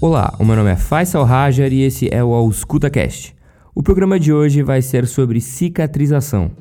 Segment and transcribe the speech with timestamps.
[0.00, 3.34] Olá, o meu nome é Faisal Rajar e esse é o AuscutaCast.
[3.74, 6.52] O programa de hoje vai ser sobre cicatrização.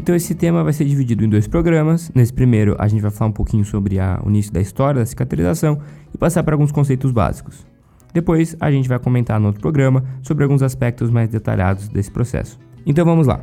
[0.00, 2.10] Então esse tema vai ser dividido em dois programas.
[2.12, 5.06] Nesse primeiro, a gente vai falar um pouquinho sobre a, o início da história da
[5.06, 5.80] cicatrização
[6.12, 7.64] e passar para alguns conceitos básicos.
[8.12, 12.58] Depois, a gente vai comentar no outro programa sobre alguns aspectos mais detalhados desse processo.
[12.84, 13.42] Então vamos lá.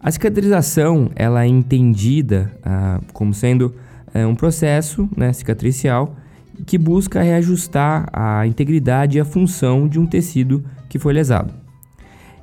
[0.00, 3.72] A cicatrização ela é entendida ah, como sendo
[4.14, 6.16] é, um processo né, cicatricial
[6.66, 11.52] que busca reajustar a integridade e a função de um tecido que foi lesado.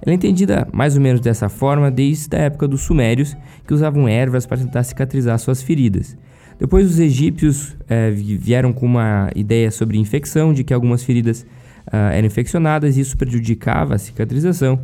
[0.01, 3.35] Ela é entendida mais ou menos dessa forma desde a época dos sumérios,
[3.67, 6.17] que usavam ervas para tentar cicatrizar suas feridas.
[6.57, 11.45] Depois, os egípcios é, vieram com uma ideia sobre infecção, de que algumas feridas
[11.87, 14.79] uh, eram infeccionadas e isso prejudicava a cicatrização.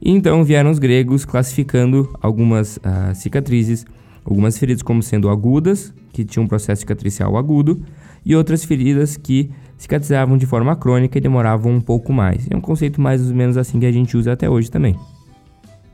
[0.00, 3.84] E então vieram os gregos classificando algumas uh, cicatrizes,
[4.24, 7.82] algumas feridas como sendo agudas, que tinham um processo cicatricial agudo,
[8.24, 12.46] e outras feridas que cicatrizavam de forma crônica e demoravam um pouco mais.
[12.50, 14.96] É um conceito mais ou menos assim que a gente usa até hoje também.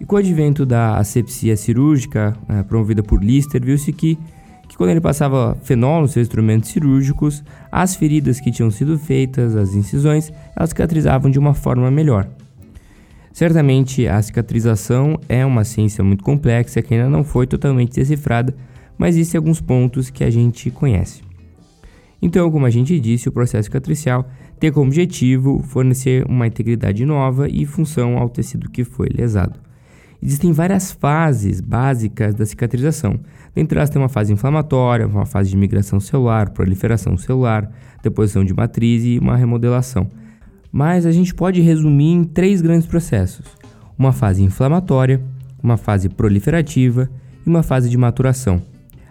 [0.00, 4.16] E com o advento da asepsia cirúrgica, é, promovida por Lister, viu-se que,
[4.68, 9.56] que quando ele passava fenol nos seus instrumentos cirúrgicos, as feridas que tinham sido feitas,
[9.56, 12.28] as incisões, elas cicatrizavam de uma forma melhor.
[13.32, 18.54] Certamente a cicatrização é uma ciência muito complexa que ainda não foi totalmente decifrada,
[18.96, 21.22] mas existem alguns pontos que a gente conhece.
[22.20, 27.48] Então, como a gente disse, o processo cicatricial tem como objetivo fornecer uma integridade nova
[27.48, 29.60] e função ao tecido que foi lesado.
[30.20, 33.20] Existem várias fases básicas da cicatrização.
[33.54, 37.70] Dentre elas tem uma fase inflamatória, uma fase de migração celular, proliferação celular,
[38.02, 40.10] deposição de matriz e uma remodelação.
[40.70, 43.46] Mas a gente pode resumir em três grandes processos:
[43.98, 45.20] uma fase inflamatória,
[45.62, 47.08] uma fase proliferativa
[47.46, 48.62] e uma fase de maturação.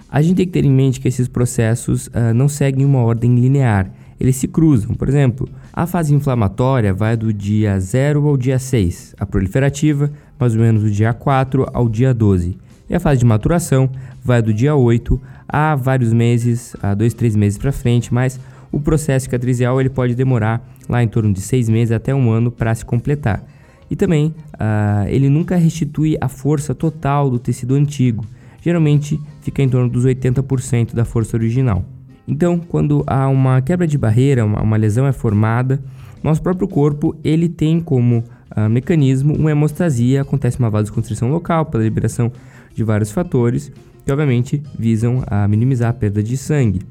[0.10, 3.36] A gente tem que ter em mente que esses processos uh, não seguem uma ordem
[3.36, 4.96] linear, eles se cruzam.
[4.96, 10.10] Por exemplo, a fase inflamatória vai do dia 0 ao dia 6, a proliferativa,
[10.40, 12.58] mais ou menos do dia 4 ao dia 12.
[12.90, 13.90] E a fase de maturação
[14.24, 18.40] vai do dia 8 a vários meses, a 2, 3 meses para frente, mas
[18.72, 22.52] o processo cicatricial ele pode demorar lá em torno de 6 meses até um ano
[22.52, 23.44] para se completar.
[23.90, 28.26] E também, uh, ele nunca restitui a força total do tecido antigo
[28.68, 31.86] geralmente fica em torno dos 80% da força original.
[32.28, 35.82] Então, quando há uma quebra de barreira, uma, uma lesão é formada,
[36.22, 38.18] nosso próprio corpo ele tem como
[38.56, 42.30] uh, mecanismo uma hemostasia, acontece uma vasoconstrição local pela liberação
[42.76, 43.72] de vários fatores
[44.06, 46.82] que obviamente visam a minimizar a perda de sangue.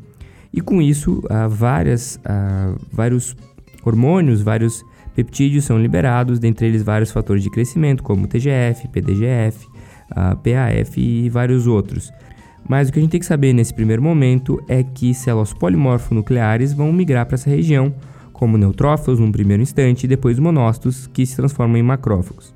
[0.57, 2.19] E com isso, uh, várias,
[2.91, 3.37] vários
[3.85, 4.85] hormônios, vários
[5.15, 9.69] peptídeos são liberados, dentre eles vários fatores de crescimento, como TGF, PDGF,
[10.11, 12.11] a PAF e vários outros.
[12.69, 16.73] Mas o que a gente tem que saber nesse primeiro momento é que células polimorfonucleares
[16.73, 17.95] vão migrar para essa região,
[18.33, 22.55] como neutrófilos num primeiro instante e depois monócitos que se transformam em macrófagos.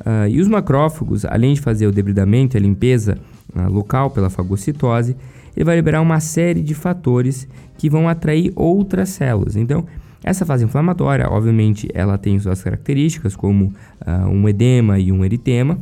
[0.00, 3.18] Uh, e os macrófagos, além de fazer o debridamento e a limpeza
[3.54, 5.16] uh, local pela fagocitose,
[5.56, 9.56] ele vai liberar uma série de fatores que vão atrair outras células.
[9.56, 9.86] Então,
[10.22, 15.78] essa fase inflamatória, obviamente, ela tem suas características, como uh, um edema e um eritema,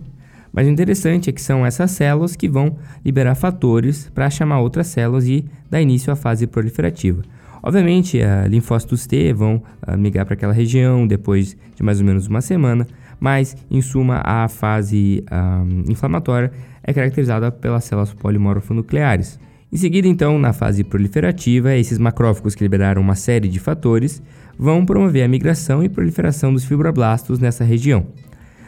[0.53, 4.87] mas o interessante é que são essas células que vão liberar fatores para chamar outras
[4.87, 7.23] células e dar início à fase proliferativa.
[7.63, 12.07] Obviamente, a linfócitos T vão a, ah, migrar para aquela região depois de mais ou
[12.07, 12.87] menos uma semana,
[13.21, 16.53] mas em suma, a fase ah, inflamatória
[16.83, 19.39] é caracterizada pelas células polimorfonucleares.
[19.71, 24.23] Em seguida, então, na fase proliferativa, esses macrófagos que liberaram uma série de fatores
[24.59, 28.07] vão promover a migração e proliferação dos fibroblastos nessa região.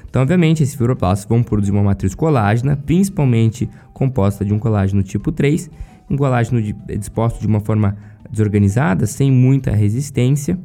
[0.09, 5.33] Então, obviamente, esses fibroblastos vão produzir uma matriz colágena, principalmente composta de um colágeno tipo
[5.33, 5.71] 3,
[6.11, 7.97] um colágeno de, disposto de uma forma
[8.31, 10.59] desorganizada, sem muita resistência.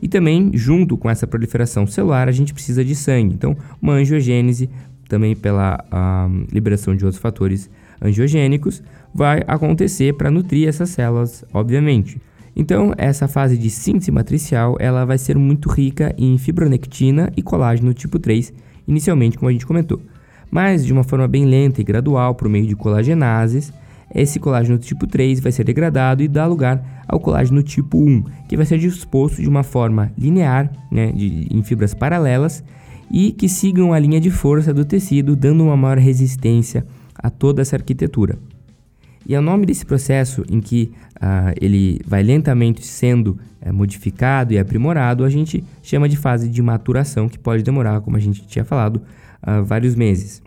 [0.00, 3.34] E também, junto com essa proliferação celular, a gente precisa de sangue.
[3.34, 4.70] Então, uma angiogênese,
[5.08, 5.84] também pela
[6.52, 7.68] liberação de outros fatores
[8.00, 8.82] angiogênicos,
[9.14, 12.20] vai acontecer para nutrir essas células, obviamente.
[12.54, 17.92] Então, essa fase de síntese matricial, ela vai ser muito rica em fibronectina e colágeno
[17.92, 18.52] tipo 3,
[18.88, 20.00] inicialmente, como a gente comentou.
[20.50, 23.72] Mas de uma forma bem lenta e gradual, por meio de colagenases,
[24.14, 28.56] esse colágeno tipo 3 vai ser degradado e dar lugar ao colágeno tipo 1, que
[28.56, 32.64] vai ser disposto de uma forma linear, né, de, em fibras paralelas,
[33.10, 36.86] e que sigam a linha de força do tecido, dando uma maior resistência
[37.26, 38.38] a toda essa arquitetura.
[39.28, 44.54] E é o nome desse processo em que uh, ele vai lentamente sendo uh, modificado
[44.54, 48.46] e aprimorado, a gente chama de fase de maturação, que pode demorar, como a gente
[48.46, 49.02] tinha falado,
[49.42, 50.40] uh, vários meses.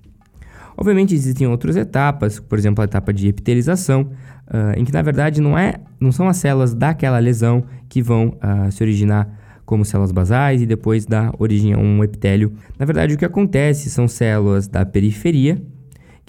[0.77, 5.41] Obviamente existem outras etapas, por exemplo a etapa de epitelização, uh, em que na verdade
[5.41, 9.27] não, é, não são as células daquela lesão que vão uh, se originar
[9.65, 12.53] como células basais e depois dar origem a um epitélio.
[12.77, 15.61] Na verdade o que acontece são células da periferia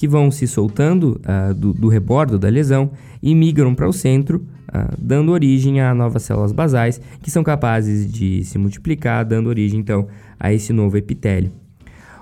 [0.00, 2.90] que vão se soltando uh, do, do rebordo da lesão
[3.22, 8.08] e migram para o centro, Uh, dando origem a novas células basais que são capazes
[8.08, 10.06] de se multiplicar, dando origem então
[10.38, 11.50] a esse novo epitélio.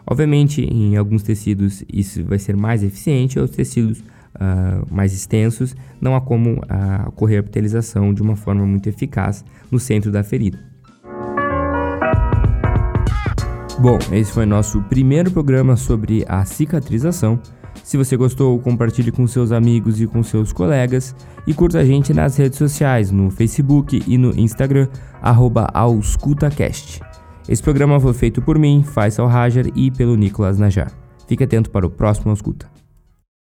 [0.06, 6.16] Obviamente, em alguns tecidos isso vai ser mais eficiente, outros tecidos uh, mais extensos não
[6.16, 6.62] há como
[7.06, 10.58] ocorrer a epitelização de uma forma muito eficaz no centro da ferida.
[13.78, 17.38] Bom, esse foi nosso primeiro programa sobre a cicatrização.
[17.84, 21.14] Se você gostou, compartilhe com seus amigos e com seus colegas
[21.46, 24.88] e curta a gente nas redes sociais, no Facebook e no Instagram,
[25.22, 27.00] auscultacast.
[27.48, 30.92] Esse programa foi feito por mim, Faisal Rajar e pelo Nicolas Najar.
[31.26, 32.77] Fique atento para o próximo Ausculta.